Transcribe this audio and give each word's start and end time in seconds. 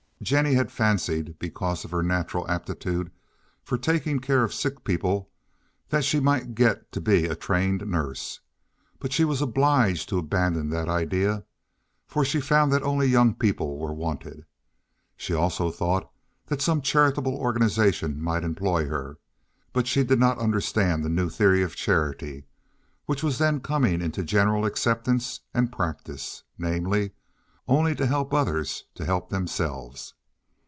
Jennie 0.23 0.53
had 0.53 0.71
fancied, 0.71 1.39
because 1.39 1.83
of 1.83 1.89
her 1.89 2.03
natural 2.03 2.47
aptitude 2.47 3.11
for 3.63 3.75
taking 3.75 4.19
care 4.19 4.43
of 4.43 4.53
sick 4.53 4.83
people, 4.83 5.31
that 5.89 6.03
she 6.03 6.19
might 6.19 6.53
get 6.53 6.91
to 6.91 7.01
be 7.01 7.25
a 7.25 7.35
trained 7.35 7.83
nurse. 7.87 8.39
But 8.99 9.11
she 9.11 9.25
was 9.25 9.41
obliged 9.41 10.09
to 10.09 10.19
abandon 10.19 10.69
that 10.69 10.87
idea, 10.87 11.45
for 12.05 12.23
she 12.23 12.39
found 12.39 12.71
that 12.71 12.83
only 12.83 13.07
young 13.07 13.33
people 13.33 13.79
were 13.79 13.95
wanted. 13.95 14.45
She 15.17 15.33
also 15.33 15.71
thought 15.71 16.07
that 16.45 16.61
some 16.61 16.81
charitable 16.81 17.33
organization 17.33 18.21
might 18.21 18.43
employ 18.43 18.87
her, 18.87 19.17
but 19.73 19.87
she 19.87 20.03
did 20.03 20.19
not 20.19 20.37
understand 20.37 21.03
the 21.03 21.09
new 21.09 21.29
theory 21.31 21.63
of 21.63 21.75
charity 21.75 22.45
which 23.07 23.23
was 23.23 23.39
then 23.39 23.59
coming 23.59 24.01
into 24.03 24.21
general 24.23 24.65
acceptance 24.65 25.39
and 25.51 25.71
practice—namely, 25.71 27.13
only 27.67 27.95
to 27.95 28.05
help 28.05 28.33
others 28.33 28.83
to 28.95 29.05
help 29.05 29.29
themselves. 29.29 30.13